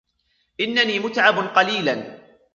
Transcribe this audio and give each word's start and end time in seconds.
إنني 0.59 0.99
متعب 0.99 1.39
قليلاً. 1.47 2.19